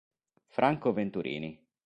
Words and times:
Franco 0.49 0.93
Venturini 0.93 1.53